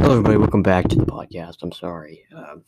[0.00, 0.36] Hello, everybody.
[0.36, 1.56] Welcome back to the podcast.
[1.60, 2.24] I'm sorry.
[2.34, 2.62] Um,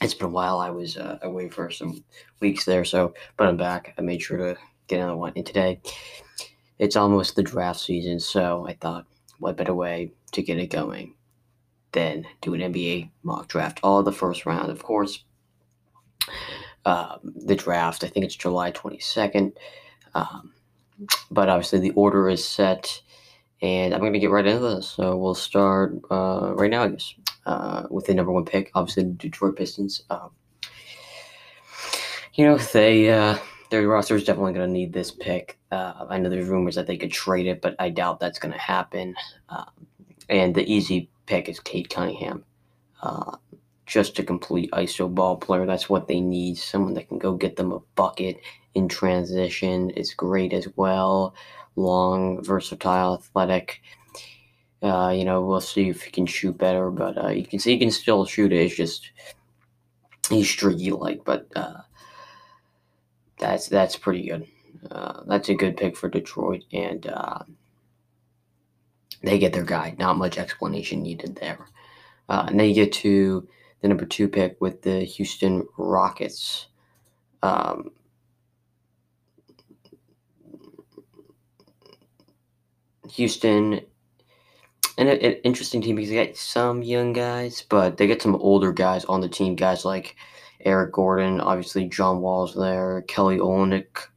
[0.00, 0.58] it's been a while.
[0.58, 2.02] I was uh, away for some
[2.40, 3.94] weeks there, so but I'm back.
[3.98, 4.56] I made sure to
[4.88, 5.34] get another one.
[5.36, 5.80] And today,
[6.78, 9.06] it's almost the draft season, so I thought,
[9.38, 11.14] what better way to get it going
[11.92, 13.78] than do an NBA mock draft?
[13.82, 15.22] All the first round, of course.
[16.86, 19.52] Um, the draft, I think it's July 22nd.
[20.14, 20.54] Um,
[21.30, 23.02] but obviously, the order is set
[23.62, 24.88] and I'm going to get right into this.
[24.88, 27.14] So we'll start uh, right now, I guess,
[27.46, 28.70] uh, with the number one pick.
[28.74, 30.02] Obviously, the Detroit Pistons.
[30.10, 30.30] Um,
[32.34, 33.38] you know, they uh,
[33.70, 35.58] their roster is definitely going to need this pick.
[35.70, 38.52] Uh, I know there's rumors that they could trade it, but I doubt that's going
[38.52, 39.14] to happen.
[39.48, 39.86] Um,
[40.28, 42.44] and the easy pick is Cade Cunningham.
[43.02, 43.36] Uh,
[43.86, 45.66] just a complete ISO ball player.
[45.66, 46.56] That's what they need.
[46.56, 48.40] Someone that can go get them a bucket
[48.74, 51.34] in transition is great as well
[51.76, 53.82] long, versatile, athletic.
[54.82, 57.72] Uh, you know, we'll see if he can shoot better, but uh, you can see
[57.72, 58.60] he can still shoot it.
[58.60, 59.10] It's just
[60.28, 61.82] he's streaky like, but uh,
[63.38, 64.46] that's that's pretty good.
[64.90, 67.40] Uh, that's a good pick for Detroit, and uh,
[69.22, 69.94] they get their guy.
[69.98, 71.66] Not much explanation needed there.
[72.28, 73.46] Uh, and then you get to
[73.82, 76.68] the number two pick with the Houston Rockets.
[77.42, 77.90] Um,
[83.12, 83.80] Houston,
[84.98, 88.72] and an interesting team because they got some young guys, but they get some older
[88.72, 89.56] guys on the team.
[89.56, 90.16] Guys like
[90.64, 94.08] Eric Gordon, obviously John Wall's there, Kelly Olynyk,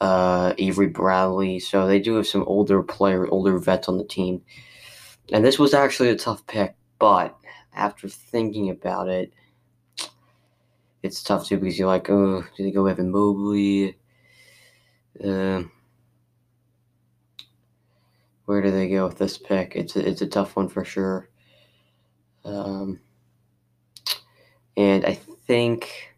[0.00, 1.58] uh, Avery Bradley.
[1.58, 4.42] So they do have some older player, older vets on the team.
[5.32, 7.36] And this was actually a tough pick, but
[7.74, 9.32] after thinking about it,
[11.02, 13.96] it's tough too because you're like, oh, do they go Evan Mobley?
[15.22, 15.62] Uh,
[18.48, 19.76] where do they go with this pick?
[19.76, 21.28] It's a, it's a tough one for sure.
[22.46, 22.98] Um,
[24.74, 26.16] and I think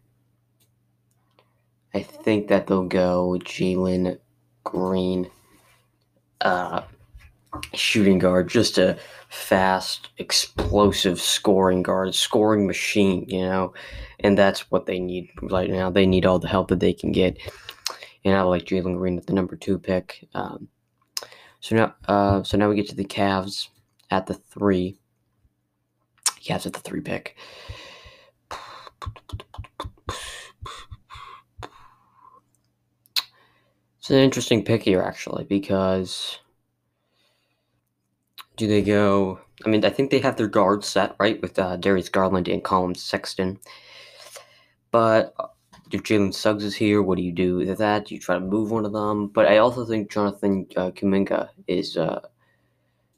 [1.93, 4.17] I think that they'll go Jalen
[4.63, 5.29] Green,
[6.39, 6.83] uh,
[7.73, 13.73] shooting guard, just a fast, explosive scoring guard, scoring machine, you know,
[14.21, 15.89] and that's what they need right now.
[15.89, 17.37] They need all the help that they can get,
[18.23, 20.29] and I like Jalen Green at the number two pick.
[20.33, 20.69] Um,
[21.61, 23.69] so now, uh, so now we get to the Cavs
[24.09, 24.97] at the three.
[26.25, 27.37] Cavs at the three pick.
[33.99, 36.39] It's an interesting pick here, actually, because
[38.57, 39.39] do they go?
[39.63, 42.63] I mean, I think they have their guards set right with uh, Darius Garland and
[42.63, 43.59] Collin Sexton,
[44.89, 45.35] but
[45.93, 48.05] if Jalen Suggs is here, what do you do with that?
[48.05, 49.27] Do you try to move one of them?
[49.27, 52.21] But I also think Jonathan uh, Kuminga is uh,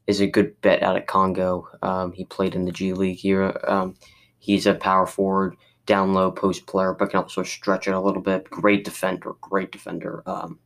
[0.07, 1.67] is a good bet out of Congo.
[1.81, 3.59] Um, he played in the G League here.
[3.67, 3.95] Um,
[4.39, 8.21] he's a power forward, down low post player, but can also stretch it a little
[8.21, 8.49] bit.
[8.49, 10.23] Great defender, great defender.
[10.25, 10.59] Um,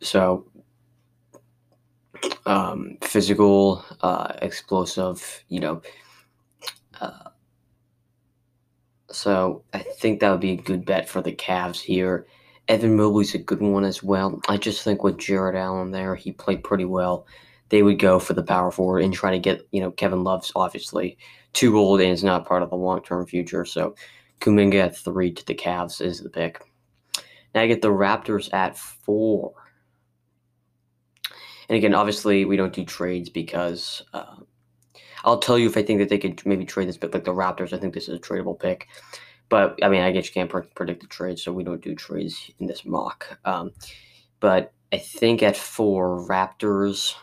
[0.00, 0.46] so
[2.46, 5.82] um, physical, uh, explosive, you know.
[7.00, 7.28] Uh,
[9.10, 12.26] so I think that would be a good bet for the Cavs here.
[12.68, 14.40] Evan Mobley's a good one as well.
[14.48, 17.26] I just think with Jarrett Allen there, he played pretty well.
[17.70, 20.52] They would go for the power forward and try to get, you know, Kevin Love's
[20.54, 21.16] obviously
[21.54, 23.64] too old and is not part of the long term future.
[23.64, 23.94] So
[24.40, 26.62] Kuminga at three to the Cavs is the pick.
[27.54, 29.52] Now I get the Raptors at four.
[31.68, 34.36] And again, obviously, we don't do trades because uh,
[35.28, 37.34] I'll tell you if I think that they could maybe trade this pick, like the
[37.34, 37.74] Raptors.
[37.74, 38.88] I think this is a tradable pick.
[39.50, 42.50] But I mean, I guess you can't predict the trade, so we don't do trades
[42.58, 43.38] in this mock.
[43.44, 43.72] Um,
[44.40, 47.14] but I think at four, Raptors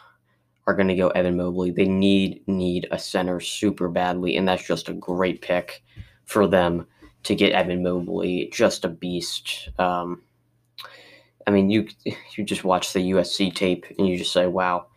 [0.67, 1.71] are going to go Evan Mobley.
[1.71, 5.83] They need need a center super badly, and that's just a great pick
[6.25, 6.85] for them
[7.23, 8.51] to get Evan Mobley.
[8.53, 9.69] Just a beast.
[9.79, 10.21] Um,
[11.47, 11.88] I mean, you
[12.38, 14.88] you just watch the USC tape and you just say, "Wow,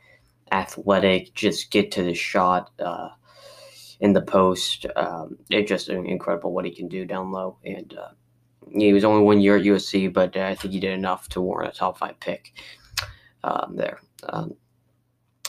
[0.53, 3.11] athletic, just get to the shot uh,
[4.01, 4.87] in the post.
[4.97, 7.59] Um, it's just incredible what he can do down low.
[7.65, 8.11] And uh,
[8.73, 11.75] he was only one year at USC, but I think he did enough to warrant
[11.75, 12.53] a top five pick
[13.45, 14.01] um, there.
[14.25, 14.55] Um,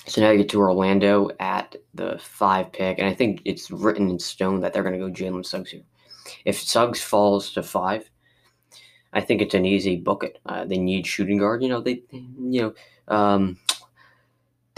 [0.06, 4.10] so now you get to Orlando at the five pick, and I think it's written
[4.10, 5.84] in stone that they're going to go Jalen Suggs here.
[6.46, 8.10] If Suggs falls to five,
[9.14, 10.40] I think it's an easy bucket.
[10.46, 11.62] Uh, they need shooting guard.
[11.64, 12.74] You know, they, you know,
[13.16, 13.58] um,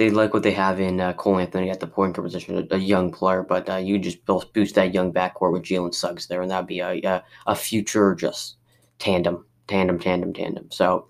[0.02, 2.76] they like what they have in uh, Cole Anthony at the point guard position, a,
[2.76, 6.42] a young player, but uh, you just boost that young backcourt with Jalen Suggs there,
[6.42, 8.56] and that'd be a, a, a future just
[8.98, 10.72] tandem, tandem, tandem, tandem.
[10.72, 11.08] So,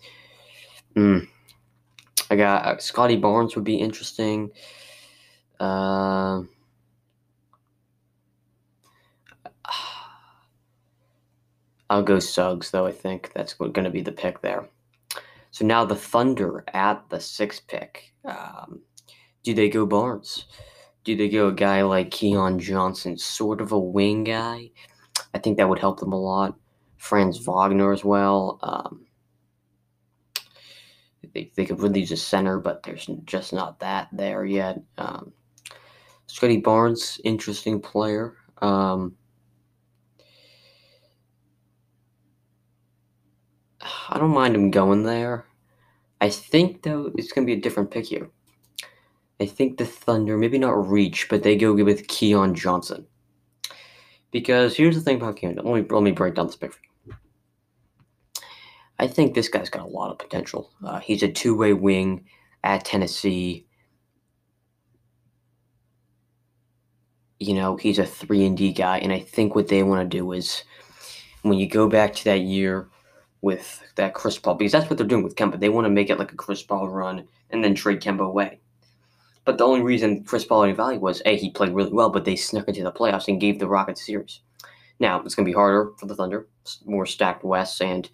[0.93, 1.25] mm,
[2.29, 4.51] I got uh, Scottie Barnes would be interesting.
[5.57, 6.41] Uh,
[11.89, 12.85] I'll go Suggs, though.
[12.85, 14.67] I think that's going to be the pick there.
[15.51, 18.13] So now the Thunder at the sixth pick.
[18.25, 18.81] Um,
[19.43, 20.45] do they go Barnes?
[21.03, 24.71] Do they go a guy like Keon Johnson, sort of a wing guy?
[25.33, 26.55] I think that would help them a lot.
[26.97, 28.59] Franz Wagner as well.
[28.61, 29.05] Um,
[31.33, 34.81] they, they could really use a center, but there's just not that there yet.
[34.97, 35.33] Um,
[36.27, 38.35] Scottie Barnes, interesting player.
[38.61, 39.15] Um,
[44.09, 45.45] I don't mind him going there.
[46.19, 48.29] I think though it's gonna be a different pick here.
[49.39, 53.07] I think the Thunder, maybe not reach, but they go with Keon Johnson.
[54.29, 55.55] Because here's the thing about Keon.
[55.55, 57.13] Let me let me break down this pick for you.
[58.99, 60.69] I think this guy's got a lot of potential.
[60.85, 62.25] Uh, he's a two-way wing
[62.63, 63.65] at Tennessee.
[67.39, 70.17] You know, he's a three and D guy, and I think what they want to
[70.17, 70.63] do is
[71.41, 72.87] when you go back to that year
[73.41, 75.59] with that Chris Paul, because that's what they're doing with Kemba.
[75.59, 78.59] They want to make it like a Chris Paul run and then trade Kemba away.
[79.43, 82.25] But the only reason Chris Paul any value was a he played really well, but
[82.25, 84.41] they snuck into the playoffs and gave the Rockets a series.
[84.99, 86.47] Now it's going to be harder for the Thunder,
[86.85, 88.09] more stacked West, and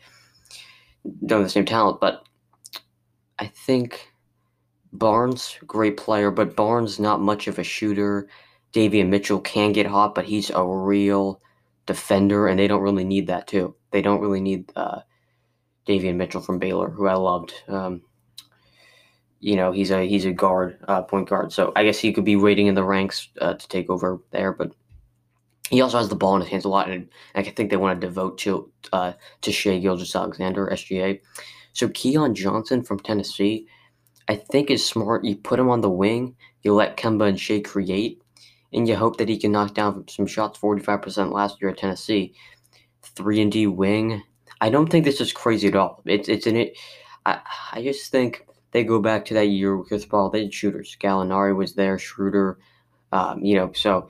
[1.26, 2.00] don't have the same talent.
[2.00, 2.24] But
[3.38, 4.14] I think
[4.94, 8.30] Barnes, great player, but Barnes not much of a shooter.
[8.74, 11.42] Davion Mitchell can get hot, but he's a real
[11.86, 13.76] defender, and they don't really need that too.
[13.92, 15.02] They don't really need uh,
[15.88, 17.54] Davion Mitchell from Baylor, who I loved.
[17.68, 18.02] Um,
[19.40, 21.54] you know, he's a he's a guard, uh, point guard.
[21.54, 24.52] So I guess he could be waiting in the ranks uh, to take over there.
[24.52, 24.72] But
[25.70, 28.00] he also has the ball in his hands a lot, and I think they want
[28.00, 31.20] to devote to uh, to Shai Gilgeous-Alexander, SGA.
[31.74, 33.68] So Keon Johnson from Tennessee,
[34.28, 35.24] I think is smart.
[35.24, 38.22] You put him on the wing, you let Kemba and Shai create,
[38.74, 40.58] and you hope that he can knock down some shots.
[40.58, 42.34] Forty five percent last year at Tennessee,
[43.04, 44.24] three and D wing.
[44.62, 46.02] I don't think this is crazy at all.
[46.06, 46.78] It's it's an it.
[47.26, 47.40] I
[47.74, 50.30] I just think they go back to that year with Paul.
[50.30, 50.98] They had shooters.
[51.00, 52.58] Gallinari was there, Schroeder.
[53.12, 54.10] Um, you know, so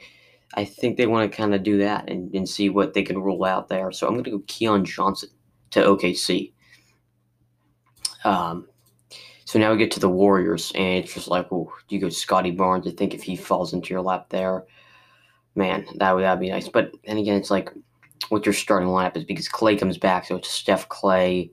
[0.56, 3.20] I think they want to kind of do that and, and see what they can
[3.20, 3.92] roll out there.
[3.92, 5.30] So I'm going to go Keon Johnson
[5.72, 6.52] to OKC.
[8.24, 8.68] Um,
[9.46, 12.10] so now we get to the Warriors, and it's just like, oh, do you go
[12.10, 12.88] Scottie Barnes?
[12.88, 14.66] I think if he falls into your lap there,
[15.56, 16.68] man, that would that'd be nice.
[16.68, 17.72] But then again, it's like
[18.30, 21.52] what your starting lineup is because Klay comes back, so it's Steph Klay.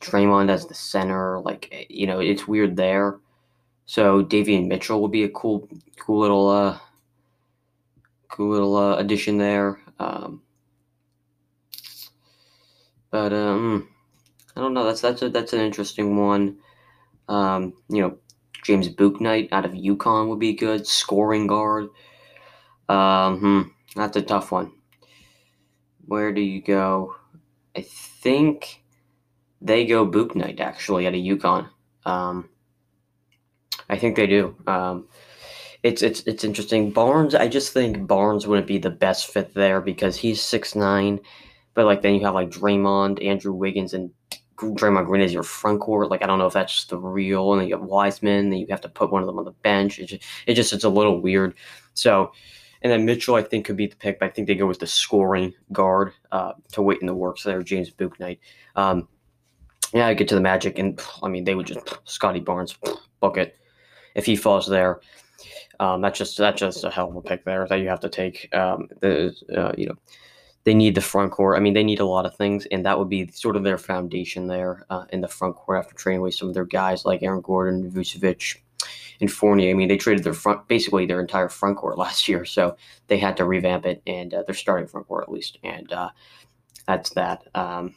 [0.00, 3.18] Draymond as the center, like eh, you know, it's weird there.
[3.86, 5.68] So Davion Mitchell will be a cool,
[5.98, 6.78] cool little, uh,
[8.28, 9.80] cool little uh, addition there.
[9.98, 10.42] Um,
[13.10, 13.88] but um,
[14.56, 14.84] I don't know.
[14.84, 16.58] That's that's a, that's an interesting one.
[17.28, 18.18] Um, you know,
[18.64, 21.88] James Bouknight out of UConn would be good scoring guard.
[22.88, 23.62] Um, hmm,
[23.94, 24.72] that's a tough one.
[26.06, 27.16] Where do you go?
[27.76, 28.82] I think
[29.60, 31.68] they go Bouknight actually at a UConn.
[32.04, 32.48] Um,
[33.88, 34.56] I think they do.
[34.66, 35.08] Um,
[35.82, 36.90] it's it's it's interesting.
[36.90, 41.20] Barnes, I just think Barnes wouldn't be the best fit there because he's six nine,
[41.74, 44.10] but like then you have like Draymond, Andrew Wiggins, and
[44.56, 46.10] Draymond Green as your front court.
[46.10, 48.66] Like I don't know if that's the real, and then you have Wiseman, and you
[48.70, 49.98] have to put one of them on the bench.
[49.98, 51.54] It just, it just it's a little weird.
[51.94, 52.32] So,
[52.86, 54.78] and then Mitchell, I think could be the pick, but I think they go with
[54.78, 58.38] the scoring guard uh, to wait in the works there, James Bouknight.
[58.76, 59.08] Um,
[59.92, 62.78] yeah, I get to the Magic, and I mean they would just Scottie Barnes
[63.18, 63.56] bucket
[64.14, 65.00] if he falls there.
[65.80, 68.08] Um, that's just that's just a hell of a pick there that you have to
[68.08, 68.54] take.
[68.54, 69.96] Um, the uh, you know
[70.62, 71.56] they need the front court.
[71.56, 73.78] I mean they need a lot of things, and that would be sort of their
[73.78, 77.24] foundation there uh, in the front court after trading away some of their guys like
[77.24, 78.58] Aaron Gordon, Vucevic,
[79.20, 79.70] and Fournier.
[79.70, 82.76] I mean they traded their front basically their entire front court last year, so
[83.08, 86.10] they had to revamp it and uh, they're starting front court at least, and uh,
[86.86, 87.44] that's that.
[87.54, 87.94] Um,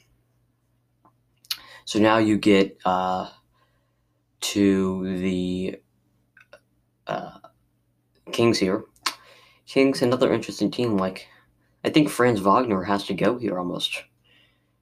[1.86, 3.30] so now you get uh,
[4.42, 5.80] to the
[7.08, 7.40] uh,
[8.32, 8.86] Kings here.
[9.66, 10.98] Kings, another interesting team.
[10.98, 11.28] Like,
[11.84, 14.04] I think Franz Wagner has to go here almost.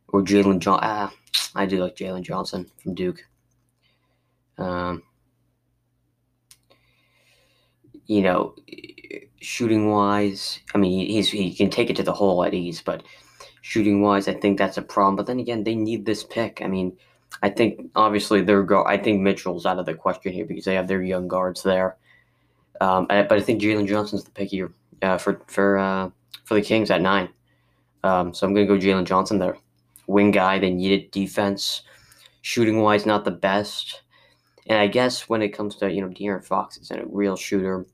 [0.09, 0.79] Or Jalen John.
[0.81, 1.13] Ah,
[1.55, 3.25] I do like Jalen Johnson from Duke.
[4.57, 5.03] Um,
[8.07, 8.55] you know,
[9.41, 13.03] shooting wise, I mean, he's he can take it to the hole at ease, but
[13.61, 15.15] shooting wise, I think that's a problem.
[15.15, 16.61] But then again, they need this pick.
[16.61, 16.97] I mean,
[17.43, 18.85] I think obviously they're go.
[18.85, 21.97] I think Mitchell's out of the question here because they have their young guards there.
[22.79, 24.71] Um, but I think Jalen Johnson's the pick here
[25.01, 26.09] uh, for for uh,
[26.45, 27.29] for the Kings at nine.
[28.03, 29.57] Um, so I'm gonna go Jalen Johnson there.
[30.07, 31.83] Wing guy, they needed defense.
[32.41, 34.03] Shooting wise, not the best.
[34.67, 37.85] And I guess when it comes to you know De'Aaron Fox is a real shooter.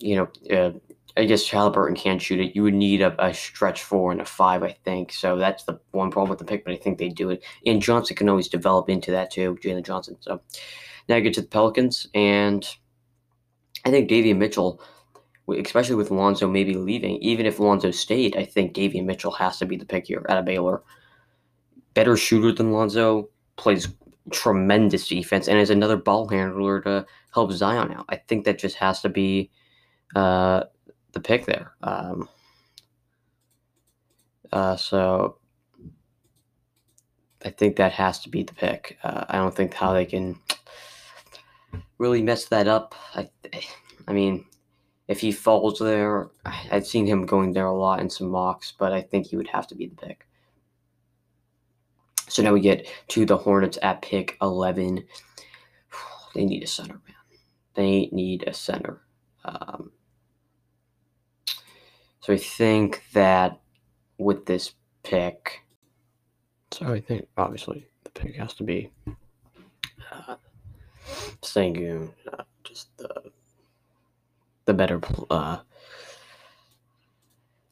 [0.00, 0.72] You know, uh,
[1.16, 2.54] I guess Halliburton can't shoot it.
[2.54, 5.12] You would need a, a, stretch four and a five, I think.
[5.12, 7.44] So that's the one problem with the pick, but I think they do it.
[7.66, 10.16] And Johnson can always develop into that too, Jalen Johnson.
[10.20, 10.40] So
[11.08, 12.66] now I get to the Pelicans, and
[13.84, 14.80] I think Davion Mitchell,
[15.48, 19.66] especially with Lonzo maybe leaving, even if Lonzo stayed, I think Davion Mitchell has to
[19.66, 20.82] be the pick here out of Baylor.
[21.94, 23.88] Better shooter than Lonzo, plays
[24.30, 27.04] tremendous defense, and is another ball handler to
[27.34, 28.06] help Zion out.
[28.08, 29.50] I think that just has to be
[30.14, 30.64] uh,
[31.12, 31.72] the pick there.
[31.82, 32.28] Um,
[34.52, 35.38] uh, so
[37.44, 38.98] I think that has to be the pick.
[39.02, 40.38] Uh, I don't think how they can
[41.98, 42.94] really mess that up.
[43.14, 43.30] I,
[44.06, 44.46] I mean,
[45.08, 48.92] if he falls there, I've seen him going there a lot in some mocks, but
[48.92, 50.26] I think he would have to be the pick.
[52.28, 55.04] So now we get to the Hornets at pick 11.
[56.32, 57.16] They need a center, man.
[57.74, 59.00] They need a center.
[59.44, 59.90] Um,
[62.30, 63.60] so I think that
[64.18, 64.72] with this
[65.02, 65.62] pick,
[66.70, 68.90] so I think obviously the pick has to be
[70.12, 70.36] uh,
[72.32, 73.32] uh, just the
[74.66, 75.58] the better, uh,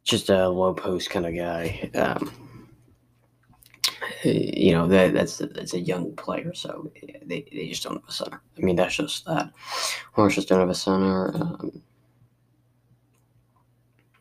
[0.02, 1.90] just a low post kind of guy.
[1.94, 2.32] Um,
[4.24, 6.90] you know that that's that's a young player, so
[7.24, 8.42] they, they just don't have a center.
[8.56, 9.52] I mean, that's just that.
[10.30, 11.34] Just don't have a center.
[11.36, 11.82] Um,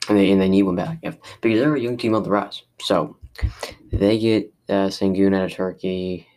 [0.10, 2.30] and they, and they need one back if, because they're a young team on the
[2.30, 2.64] rise.
[2.82, 3.18] So
[3.92, 6.28] they get uh, Sengun out of Turkey.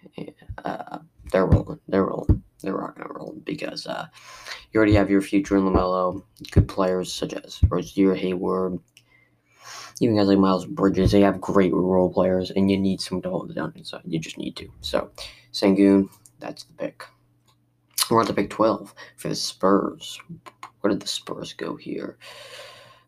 [0.64, 0.98] Uh,
[1.32, 1.80] they're rolling.
[1.88, 2.42] They're rolling.
[2.62, 4.06] They're rocking and rolling because uh,
[4.70, 6.22] you already have your future in LaMelo.
[6.50, 8.78] Good players such as Rozier Hayward,
[10.00, 11.12] even guys like Miles Bridges.
[11.12, 14.02] They have great role players, and you need someone to hold it down inside.
[14.04, 14.70] You just need to.
[14.82, 15.10] So
[15.52, 17.04] Sengun, that's the pick.
[18.10, 20.20] We're on to pick 12 for the Spurs.
[20.80, 22.18] Where did the Spurs go here?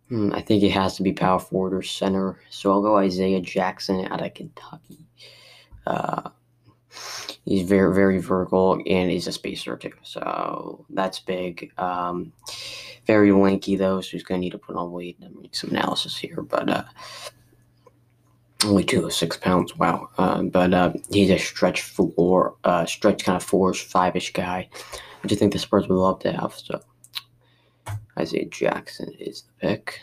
[0.09, 2.38] Hmm, I think it has to be power forward or center.
[2.50, 5.06] So I'll go Isaiah Jackson out of Kentucky.
[5.87, 6.30] Uh,
[7.44, 9.92] he's very, very vertical and he's a spacer too.
[10.02, 11.73] So that's big.
[11.78, 12.32] Um,
[13.06, 15.18] very lanky though, so he's going to need to put on weight.
[15.23, 16.85] I'm some analysis here, but uh,
[18.64, 19.76] only two of six pounds.
[19.76, 20.09] Wow.
[20.18, 24.68] Uh, but uh, he's a stretch four, uh, stretch kind of four, five ish guy,
[25.23, 26.54] which I think the Spurs would love to have.
[26.54, 26.80] So
[28.19, 30.00] Isaiah Jackson is the pick.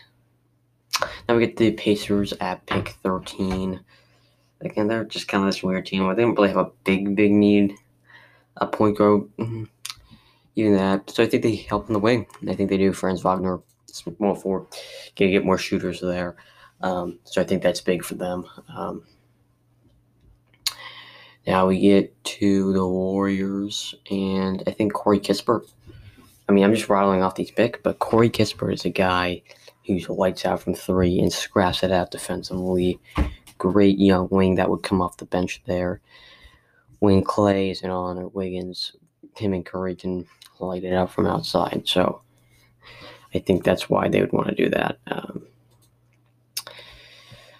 [1.27, 3.79] Now we get the Pacers at pick 13.
[4.61, 7.31] Again, they're just kind of this weird team they don't really have a big, big
[7.31, 7.75] need.
[8.57, 9.63] A point guard, mm-hmm.
[10.55, 11.09] even that.
[11.09, 12.27] So I think they help in the wing.
[12.47, 12.91] I think they do.
[12.91, 14.67] Franz Wagner, small four,
[15.15, 16.35] can get more shooters there.
[16.81, 18.45] Um, so I think that's big for them.
[18.75, 19.03] Um,
[21.47, 25.71] now we get to the Warriors, and I think Corey Kispert
[26.49, 29.43] I mean, I'm just rattling off these picks, but Corey Kispert is a guy
[29.85, 32.99] who's lights out from three and scraps it out defensively.
[33.59, 36.01] Great young wing that would come off the bench there.
[36.97, 38.95] When Klay isn't on or Wiggins,
[39.37, 40.25] him and Curry can
[40.59, 41.83] light it out from outside.
[41.85, 42.23] So
[43.35, 44.97] I think that's why they would want to do that.
[45.05, 45.45] Um,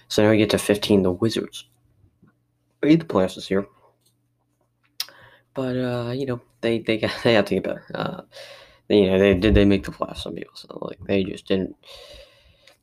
[0.08, 1.66] so now we get to 15, the Wizards.
[2.82, 3.68] Made the playoffs this year.
[5.54, 7.86] But, uh, you know, they, they, they have to get better.
[7.94, 8.22] Uh,
[8.90, 10.18] you know, they did they make the playoffs?
[10.24, 11.76] Some people so like they just didn't.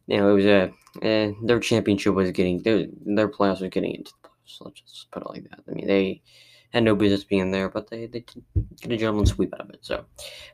[0.06, 0.72] You know, it was a
[1.02, 4.58] eh, their championship was getting their their playoffs was getting into the playoffs.
[4.60, 5.60] Let's just put it like that.
[5.68, 6.22] I mean, they
[6.70, 8.24] had no business being there, but they they
[8.80, 9.80] get a gentleman sweep out of it.
[9.82, 10.04] So,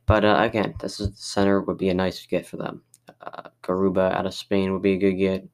[0.07, 2.83] but uh, again, this is the center would be a nice get for them.
[3.21, 5.49] Uh, Garuba out of Spain would be a good get.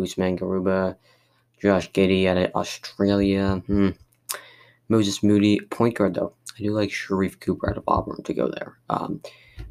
[0.00, 0.96] Usman Garuba,
[1.60, 3.62] Josh Giddey out of Australia.
[3.66, 3.90] Hmm.
[4.88, 6.34] Moses Moody, point guard though.
[6.56, 8.78] I do like Sharife Cooper out of Auburn to go there.
[8.90, 9.20] Um,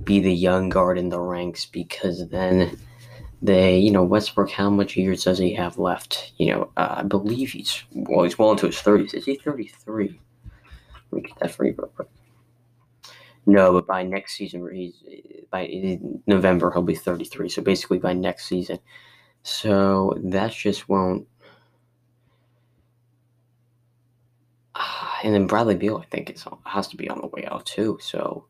[0.04, 2.78] be the young guard in the ranks because then
[3.42, 6.34] they, you know, Westbrook, how much years does he have left?
[6.38, 9.14] You know, uh, I believe he's, well, he's well into his 30s.
[9.14, 10.20] Is he 33?
[11.12, 12.10] Let me get that for you real quick.
[13.46, 14.96] No, but by next season, he's
[15.52, 15.68] by
[16.28, 17.50] November he'll be 33.
[17.50, 18.80] So basically by next season.
[19.44, 21.28] So that just won't
[25.24, 27.98] and then Bradley Beal, I think, is has to be on the way out too.
[28.02, 28.46] So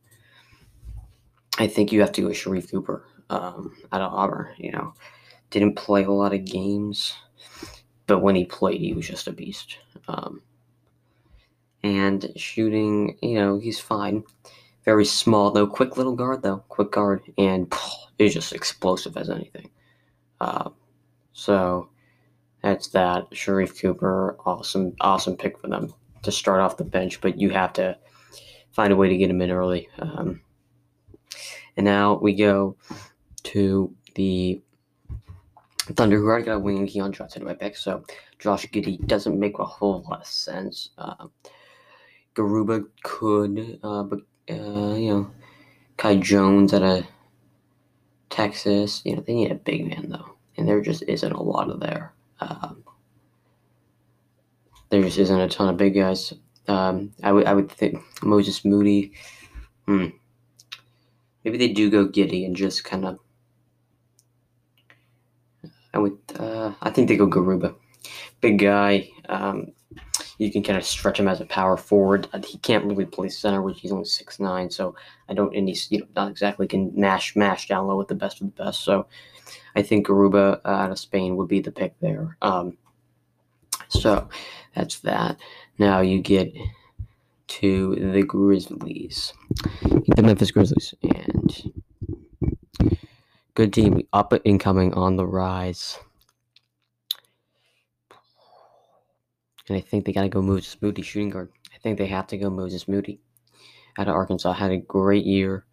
[1.59, 4.53] I think you have to go with Sharife Cooper um, out of Auburn.
[4.57, 4.93] You know,
[5.51, 7.13] didn't play a lot of games,
[8.07, 9.77] but when he played, he was just a beast.
[10.07, 10.41] Um,
[11.83, 14.23] and shooting, you know, he's fine.
[14.83, 17.71] Very small though, quick little guard though, quick guard, and
[18.17, 19.69] is just explosive as anything.
[20.41, 20.71] Uh,
[21.33, 21.89] so
[22.63, 23.29] that's that.
[23.31, 27.73] Sharife Cooper, awesome, awesome pick for them to start off the bench, but you have
[27.73, 27.97] to
[28.71, 29.87] find a way to get him in early.
[29.99, 30.41] Um,
[31.77, 32.75] and now we go
[33.43, 34.61] to the
[35.95, 38.05] Thunder, who already got a wing and Keon Johnson my pick, so
[38.39, 40.91] Josh Giddey doesn't make a whole lot of sense.
[40.97, 41.27] Uh,
[42.35, 45.31] Garuba could, uh, but uh, you know,
[45.97, 47.05] Kai Jones at a
[48.29, 51.69] Texas, you know, they need a big man though, and there just isn't a lot
[51.69, 52.13] of there.
[52.39, 52.83] Um,
[54.93, 56.33] there just isn't a ton of big guys.
[56.67, 59.13] Um, I would I would think Moses Moody.
[59.87, 60.09] Hmm.
[61.43, 63.19] Maybe they do go Giddey and just kind of.
[65.95, 66.17] I would.
[66.37, 67.75] Uh, I think they go Garuba,
[68.39, 69.09] big guy.
[69.29, 69.73] Um,
[70.37, 72.27] you can kind of stretch him as a power forward.
[72.31, 74.69] Uh, he can't really play center, which he's only six nine.
[74.69, 74.95] So
[75.27, 78.15] I don't, and he's you know not exactly can mash mash down low with the
[78.15, 78.83] best of the best.
[78.83, 79.07] So
[79.75, 82.37] I think Garuba uh, out of Spain would be the pick there.
[82.43, 82.77] Um,
[83.89, 84.29] so
[84.75, 85.37] that's that.
[85.77, 86.53] Now you get
[87.47, 89.33] to the Grizzlies,
[89.83, 91.73] the Memphis Grizzlies, and
[93.53, 95.99] good team up and coming on the rise.
[99.67, 101.51] And I think they got to go Moses Moody, shooting guard.
[101.73, 103.19] I think they have to go Moses Moody
[103.97, 104.53] out of Arkansas.
[104.53, 105.65] Had a great year.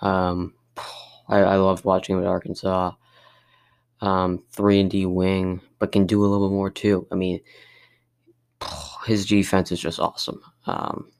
[0.00, 0.54] Um,
[1.28, 2.92] I, I loved watching him at Arkansas.
[4.00, 7.06] Um, three and D wing, but can do a little bit more too.
[7.10, 7.40] I mean,
[9.06, 10.40] his defense is just awesome.
[10.66, 11.10] Um,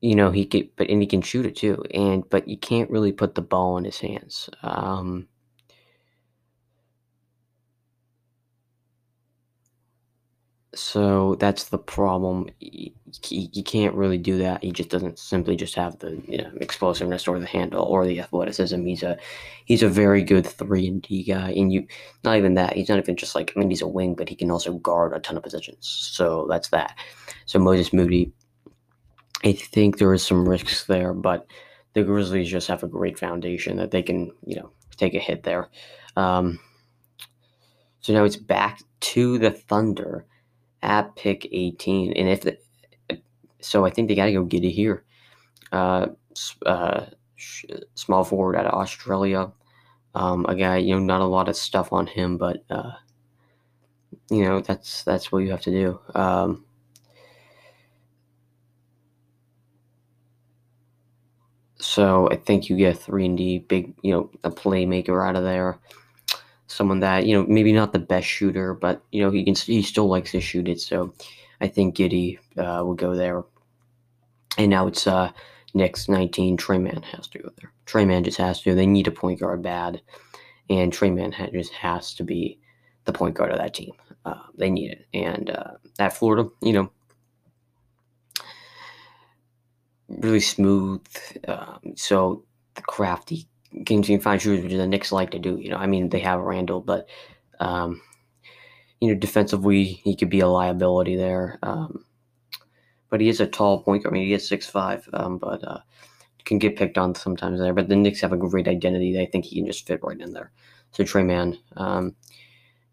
[0.00, 1.82] you know he could, but and he can shoot it too.
[1.92, 4.48] And but you can't really put the ball in his hands.
[4.62, 5.28] Um,
[10.74, 12.48] so that's the problem.
[12.60, 14.62] You, can't really do that.
[14.62, 18.20] He just doesn't simply just have the you know, explosiveness or the handle or the
[18.20, 18.84] athleticism.
[18.84, 19.18] He's a
[19.64, 21.86] he's a very good three and D guy, and you
[22.22, 22.74] not even that.
[22.74, 25.12] He's not even just like I mean he's a wing, but he can also guard
[25.12, 25.88] a ton of positions.
[25.88, 26.96] So that's that.
[27.46, 28.32] So Moses Moody,
[29.42, 31.46] I think there is some risks there, but
[31.94, 35.42] the Grizzlies just have a great foundation that they can you know take a hit
[35.42, 35.68] there.
[36.16, 36.60] Um,
[38.02, 40.26] so now it's back to the Thunder
[40.82, 42.12] at pick 18.
[42.14, 42.58] And if the,
[43.60, 45.04] so, I think they got to go Giddey here.
[45.72, 46.08] Uh,
[46.66, 47.06] uh,
[47.94, 49.52] small forward out of Australia.
[50.14, 52.92] Um, a guy, you know, not a lot of stuff on him, but uh,
[54.30, 56.00] you know, that's that's what you have to do.
[56.14, 56.64] Um,
[61.78, 65.44] so I think you get three and D, big, you know, a playmaker out of
[65.44, 65.78] there
[66.70, 69.82] someone that you know maybe not the best shooter, but you know he can he
[69.82, 70.80] still likes to shoot it.
[70.80, 71.12] So
[71.60, 73.42] I think Giddey uh, will go there.
[74.56, 75.30] And now it's uh,
[75.74, 76.56] Knicks 19.
[76.56, 77.72] Tre Mann has to go there.
[77.86, 78.74] Tre Mann just has to.
[78.74, 80.00] They need a point guard bad,
[80.68, 82.58] and Tre Mann just has to be
[83.04, 83.92] the point guard of that team.
[84.24, 85.06] Uh, they need it.
[85.14, 86.90] And uh, at Florida, you know,
[90.08, 91.04] really smooth.
[91.48, 93.48] Um, so the crafty
[93.86, 95.58] can find shooters, which the Knicks like to do.
[95.58, 97.08] You know, I mean, they have Randle, but
[97.60, 98.00] um,
[99.00, 101.58] you know, defensively, he could be a liability there.
[101.62, 102.04] Um,
[103.08, 104.12] but he is a tall point guard.
[104.12, 105.80] I mean, he is six five, um, but uh,
[106.44, 107.74] can get picked on sometimes there.
[107.74, 109.20] But the Knicks have a great identity.
[109.20, 110.52] I think he can just fit right in there.
[110.92, 112.16] So Tre Mann um,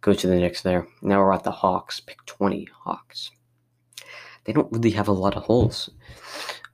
[0.01, 0.87] goes to the Knicks there.
[1.01, 1.99] Now we're at the Hawks.
[1.99, 3.31] Pick twenty Hawks.
[4.43, 5.89] They don't really have a lot of holes.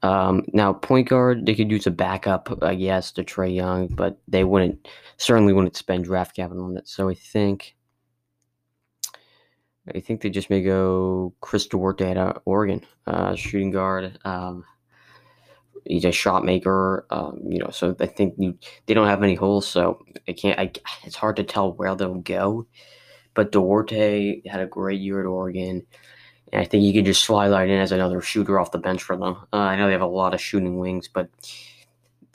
[0.03, 4.19] Um, now, point guard, they could use a backup, I guess, to Trae Young, but
[4.27, 4.87] they wouldn't,
[5.17, 6.87] certainly wouldn't spend draft capital on it.
[6.87, 7.75] So I think,
[9.93, 14.19] I think they just may go Chris Duarte out of Oregon, uh, shooting guard.
[14.25, 14.65] Um,
[15.85, 17.69] he's a shot maker, um, you know.
[17.69, 20.59] So I think you, they don't have any holes, so I can't.
[20.59, 20.71] I,
[21.03, 22.67] it's hard to tell where they'll go.
[23.33, 25.85] But Duarte had a great year at Oregon.
[26.53, 29.01] And I think you could just slide right in as another shooter off the bench
[29.01, 29.37] for them.
[29.51, 31.27] Uh, I know they have a lot of shooting wings, but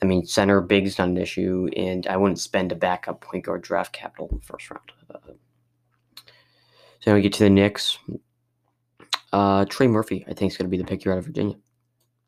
[0.02, 3.62] I mean, center big's not an issue, and I wouldn't spend a backup point guard
[3.62, 4.92] draft capital in the first round.
[5.09, 5.33] Uh,
[6.98, 7.96] so now we get to the Knicks.
[9.33, 11.54] Uh, Trey Murphy, I think, is going to be the pick here out of Virginia.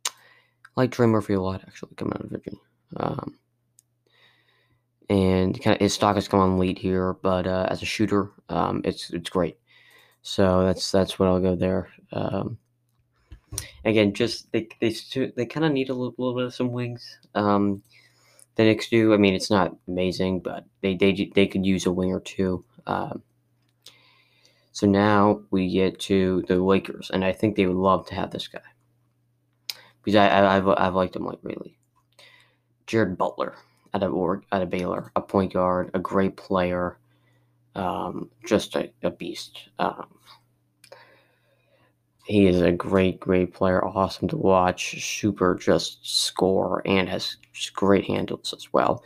[0.07, 0.11] I
[0.77, 2.61] like Trey Murphy a lot, actually, coming out of Virginia.
[2.99, 3.35] Um,
[5.09, 8.31] and kind of his stock has come on late here, but uh, as a shooter,
[8.49, 9.57] um, it's it's great.
[10.23, 11.89] So that's that's what I'll go there.
[12.13, 12.59] Um,
[13.85, 14.95] again, just they they
[15.37, 17.19] they kind of need a little, little, bit of some wings.
[17.35, 17.83] Um,
[18.57, 19.15] the Knicks do.
[19.15, 22.65] I mean, it's not amazing, but they they they could use a wing or two.
[22.87, 23.23] Um,
[24.73, 28.31] so now we get to the Lakers, and I think they would love to have
[28.31, 28.61] this guy
[30.03, 31.77] because I, I have I've liked him like really.
[32.87, 33.55] Jared Butler
[33.95, 36.99] out of out of Baylor, a point guard, a great player
[37.75, 39.69] um, just a, a beast.
[39.79, 40.07] Um,
[42.25, 43.85] he is a great, great player.
[43.85, 45.05] Awesome to watch.
[45.05, 47.37] Super just score and has
[47.75, 49.03] great handles as well.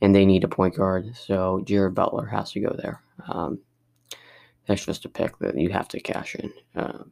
[0.00, 3.02] And they need a point guard, so Jared Butler has to go there.
[3.28, 3.58] Um,
[4.66, 6.52] that's just a pick that you have to cash in.
[6.76, 7.10] Um,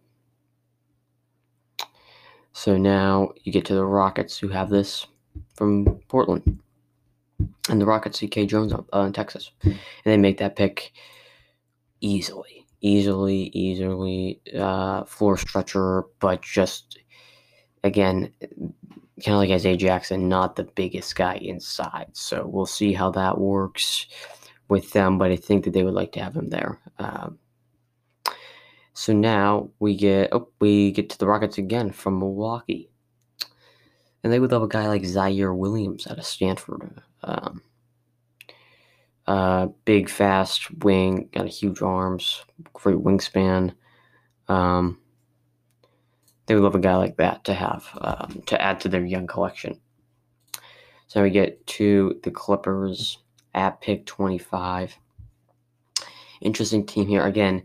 [2.53, 5.07] so now you get to the Rockets, who have this
[5.55, 6.61] from Portland,
[7.69, 10.93] and the Rockets see Kai Jones uh, in Texas, and they make that pick
[12.01, 16.99] easily, easily, easily uh, floor stretcher, but just
[17.85, 18.33] again,
[19.25, 22.09] kind of like Isaiah Jackson, not the biggest guy inside.
[22.13, 24.07] So we'll see how that works
[24.69, 26.79] with them, but I think that they would like to have him there.
[26.99, 27.39] Um,
[28.93, 32.91] so now we get oh, we get to the Rockets again from Milwaukee,
[34.23, 37.03] and they would love a guy like Ziaire Williams out of Stanford.
[37.23, 37.63] Um,
[39.27, 43.75] uh, big, fast wing, got a huge arms, great wingspan.
[44.49, 44.99] Um,
[46.47, 49.27] they would love a guy like that to have um, to add to their young
[49.27, 49.79] collection.
[51.07, 53.19] So we get to the Clippers
[53.55, 54.97] at pick 25.
[56.41, 57.27] Interesting team here.
[57.27, 57.63] Again,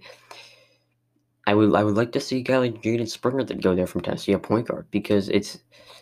[1.45, 3.87] I would I would like to see a guy like Jaden Springer that go there
[3.87, 5.59] from Tennessee, a point guard, because it's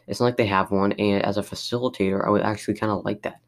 [0.08, 0.92] it's not like they have one.
[0.94, 3.40] And as a facilitator, I would actually kind of like that.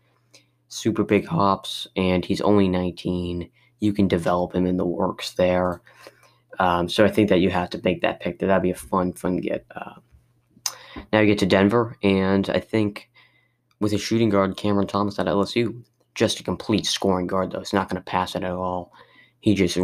[0.70, 3.50] Super big hops, and he's only 19.
[3.80, 5.82] You can develop him in the works there.
[6.60, 8.40] Um, so I think that you have to make that pick.
[8.40, 9.66] That that'd be a fun, fun get.
[9.76, 9.96] Uh,
[11.12, 13.12] now you get to Denver, and I think
[13.80, 15.84] with a shooting guard, Cameron Thomas at LSU,
[16.16, 17.60] just a complete scoring guard though.
[17.60, 18.94] He's not going to pass it at all.
[19.42, 19.78] He just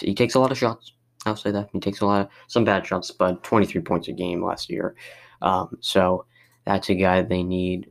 [0.00, 0.92] he takes a lot of shots
[1.26, 4.12] I'll say that he takes a lot of some bad shots, but 23 points a
[4.12, 4.94] game last year.
[5.42, 6.24] Um, so
[6.64, 7.90] that's a guy they need.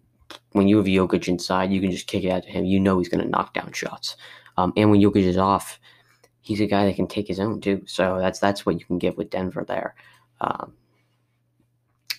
[0.52, 2.66] When you have Jokic inside, you can just kick it out to him.
[2.66, 4.16] You know he's going to knock down shots.
[4.58, 5.80] Um, and when Jokic is off,
[6.42, 7.84] he's a guy that can take his own too.
[7.86, 9.96] So that's that's what you can get with Denver there.
[10.42, 10.74] Um,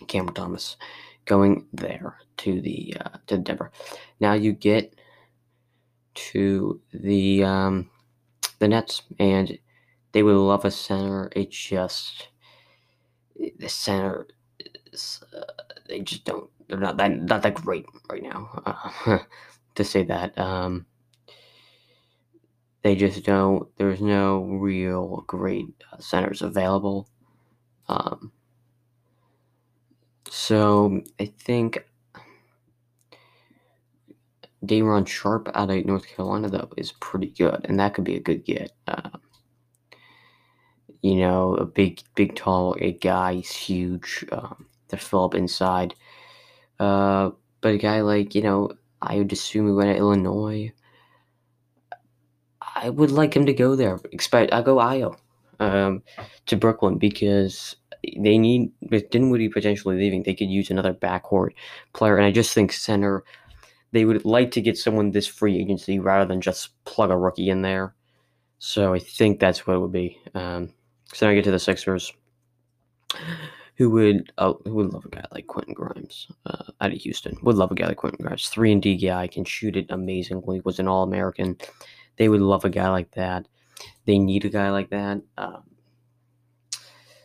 [0.07, 0.77] Cameron Thomas
[1.25, 3.73] going there to the uh, to Denver.
[4.21, 4.95] Now you get
[6.15, 7.91] to the um,
[8.59, 9.59] the Nets, and
[10.17, 11.31] they would love a center.
[11.37, 12.29] It just
[13.59, 14.27] the center
[14.91, 15.43] is, uh,
[15.87, 16.49] they just don't.
[16.67, 18.63] They're not that not that great right now.
[18.65, 19.19] Uh,
[19.75, 20.87] to say that, um,
[22.81, 23.69] they just don't.
[23.77, 27.11] There's no real great uh, centers available.
[27.87, 28.33] Um,
[30.31, 31.85] so I think
[34.65, 38.21] Day'Ron Sharpe out of North Carolina though is pretty good, and that could be a
[38.21, 38.73] good get.
[38.89, 39.21] Um,
[41.03, 43.35] you know, a big, big, tall a guy.
[43.35, 45.95] He's huge um, to fill up inside.
[46.79, 47.31] Uh,
[47.61, 50.73] but a guy like, you know, I would assume he went to Illinois.
[52.75, 53.99] I would like him to go there.
[54.13, 55.17] Expect I go Ayo
[55.61, 56.03] um,
[56.47, 61.51] to Brooklyn because they need with Dinwiddie potentially leaving, they could use another backcourt
[61.93, 63.25] player, and I just think center.
[63.93, 67.49] They would like to get someone this free agency rather than just plug a rookie
[67.49, 67.95] in there.
[68.59, 70.21] So I think that's what it would be.
[70.35, 70.73] Um,
[71.13, 72.13] so I get to the Sixers,
[73.77, 77.37] who would uh, who would love a guy like Quentin Grimes uh, out of Houston.
[77.43, 80.61] Would love a guy like Quentin Grimes, three and D guy, can shoot it amazingly.
[80.65, 81.57] Was an All American.
[82.17, 83.47] They would love a guy like that.
[84.07, 85.21] They need a guy like that.
[85.37, 85.63] Um,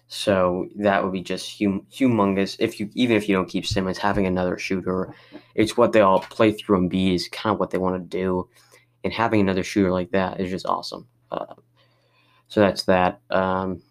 [0.07, 2.57] so that would be just hum- humongous.
[2.59, 5.15] If you even if you don't keep Simmons, having another shooter,
[5.55, 8.17] it's what they all play through and be is kind of what they want to
[8.17, 8.49] do,
[9.05, 11.07] and having another shooter like that is just awesome.
[11.31, 11.55] Uh,
[12.51, 13.21] so that's that.
[13.29, 13.81] Um,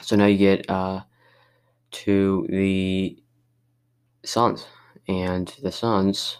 [0.00, 1.02] so now you get uh,
[1.90, 3.22] to the
[4.24, 4.66] Suns.
[5.06, 6.38] And the Suns,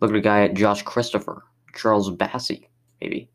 [0.00, 1.44] look at a guy at Josh Christopher,
[1.76, 2.66] Charles Bassey,
[3.00, 3.30] maybe.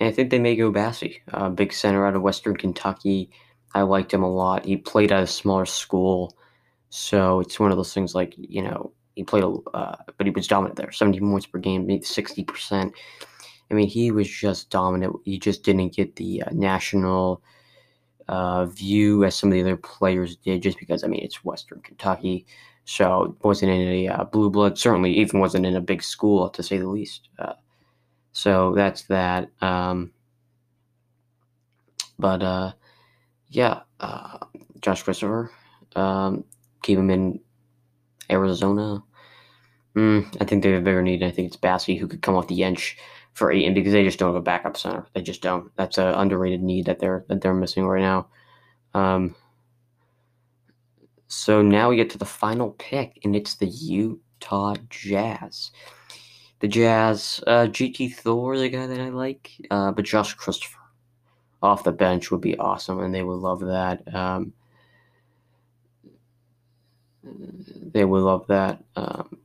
[0.00, 3.30] And I think they may go Bassey, uh, big center out of Western Kentucky.
[3.74, 4.64] I liked him a lot.
[4.64, 6.34] He played at a smaller school.
[6.88, 10.30] So it's one of those things like, you know, he played, a, uh, but he
[10.30, 12.92] was dominant there 17 points per game, 60%.
[13.72, 15.16] I mean, he was just dominant.
[15.24, 17.42] He just didn't get the uh, national
[18.28, 21.80] uh, view as some of the other players did, just because I mean it's Western
[21.80, 22.46] Kentucky,
[22.84, 24.76] so wasn't in a uh, blue blood.
[24.78, 27.30] Certainly, even wasn't in a big school to say the least.
[27.38, 27.54] Uh,
[28.32, 29.48] so that's that.
[29.62, 30.12] Um,
[32.18, 32.72] but uh,
[33.48, 34.38] yeah, uh,
[34.82, 35.50] Josh Christopher,
[35.96, 36.44] um,
[36.82, 37.40] keep him in
[38.30, 39.02] Arizona.
[39.96, 41.22] Mm, I think they have a bigger need.
[41.22, 42.96] I think it's Bassey who could come off the bench
[43.32, 45.06] for Ayton because they just don't have a backup center.
[45.14, 45.74] They just don't.
[45.76, 48.28] That's an underrated need that they're that they're missing right now.
[48.94, 49.34] Um,
[51.28, 55.70] so now we get to the final pick, and it's the Utah Jazz.
[56.60, 60.78] The Jazz, uh, JT Thor, the guy that I like, uh, but Josh Christopher.
[61.62, 64.14] off the bench would be awesome, and they would love that.
[64.14, 64.52] Um,
[67.24, 68.82] they would love that.
[68.96, 69.38] Um,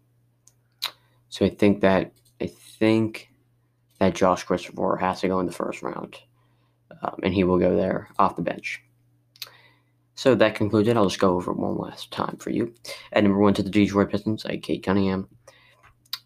[1.29, 3.29] so I think that I think
[3.99, 6.17] that Josh Christopher has to go in the first round,
[7.01, 8.81] um, and he will go there off the bench.
[10.15, 10.97] So that concludes it.
[10.97, 12.73] I'll just go over one last time for you.
[13.13, 15.27] At number one to the Detroit Pistons, I Cade Cunningham.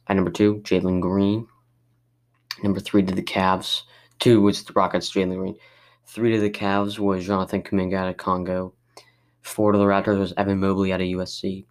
[0.08, 1.48] At number two, Jalen Green.
[2.64, 3.82] Number three to the Cavs.
[4.20, 5.56] Two was the Rockets, Jalen Green.
[6.06, 8.74] Three to the Cavs was Jonathan Kuminga out of Congo.
[9.42, 11.66] Four to the Raptors was Evan Mobley out of USC.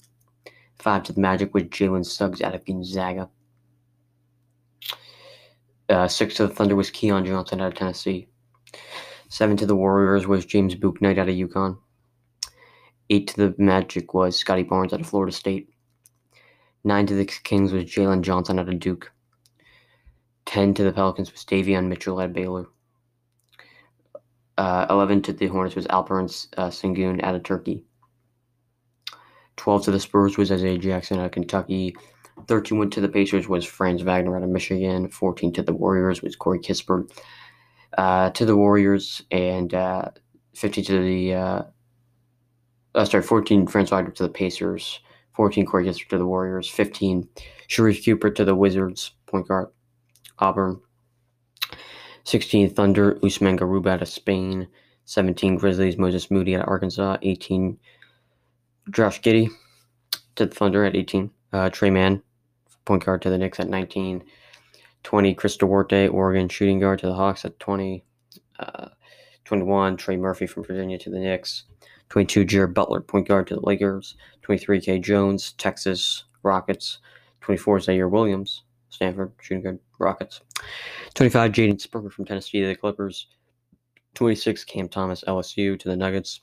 [0.78, 3.30] Five to the Magic was Jalen Suggs out of Gonzaga.
[5.90, 8.28] Uh, six to the Thunder was Keon Johnson out of Tennessee.
[9.28, 11.78] Seven to the Warriors was James Bouknight out of UConn.
[13.10, 15.68] Eight to the Magic was Scottie Barnes out of Florida State.
[16.84, 19.10] Nine to the Kings was Jalen Johnson out of Duke.
[20.46, 22.66] Ten to the Pelicans was Davion Mitchell out of Baylor.
[24.56, 26.24] Uh, 11 to the Hornets was Alperen
[26.56, 27.84] uh, Sengun out of Turkey.
[29.56, 31.96] 12 to the Spurs was Isaiah Jackson out of Kentucky.
[32.46, 35.08] 13 went to the Pacers was Franz Wagner out of Michigan.
[35.08, 37.10] 14 to the Warriors was Corey Kispert
[37.98, 39.22] uh, to the Warriors.
[39.30, 40.10] And uh,
[40.54, 41.62] 15 to the, uh,
[42.94, 45.00] uh, sorry, 14 Franz Wagner to the Pacers.
[45.34, 46.68] 14 Corey Kispert to the Warriors.
[46.68, 47.28] 15
[47.68, 49.68] Sharife Cooper to the Wizards, point guard,
[50.38, 50.80] Auburn.
[52.24, 54.68] 16 Thunder, Usman Garuba out of Spain.
[55.06, 57.16] 17 Grizzlies, Moses Moody out of Arkansas.
[57.22, 57.78] 18
[58.90, 59.48] Josh Giddey
[60.36, 61.30] to the Thunder at 18.
[61.52, 62.22] Uh, Tre Mann,
[62.84, 64.24] point guard to the Knicks at 19.
[65.02, 68.04] 20 Chris Duarte, Oregon shooting guard to the Hawks at 20.
[68.58, 68.88] Uh,
[69.44, 71.64] 21 Trey Murphy from Virginia to the Knicks.
[72.10, 74.16] 22 Jared Butler, point guard to the Lakers.
[74.42, 76.98] 23 Kai Jones, Texas Rockets.
[77.40, 80.40] 24 Ziaire Williams, Stanford shooting guard Rockets.
[81.14, 83.26] 25, Jaden Springer from Tennessee to the Clippers.
[84.14, 86.40] 26, Cam Thomas, LSU to the Nuggets.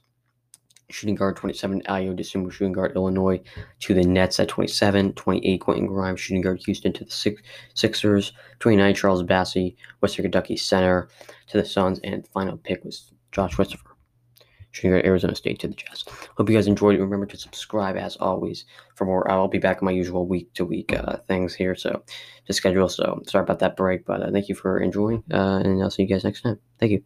[0.89, 3.41] Shooting guard 27, Ayo Dosunmu, shooting guard Illinois
[3.81, 5.11] to the Nets at 27.
[5.13, 7.41] 28, Quentin Grimes, shooting guard Houston to the Six-
[7.73, 8.31] Sixers.
[8.59, 11.09] 29, Charles Bassey, Western Kentucky center
[11.47, 11.99] to the Suns.
[12.05, 13.97] And final pick was Josh Christopher,
[14.71, 16.05] shooting guard Arizona State to the Jazz.
[16.37, 16.97] Hope you guys enjoyed.
[17.01, 18.63] Remember to subscribe as always
[18.95, 19.29] for more.
[19.29, 20.95] I'll be back on my usual week to week
[21.27, 21.75] things here.
[21.75, 22.01] So
[22.45, 22.87] to schedule.
[22.87, 26.03] So sorry about that break, but uh, thank you for enjoying, uh, and I'll see
[26.03, 26.59] you guys next time.
[26.79, 27.03] Thank you.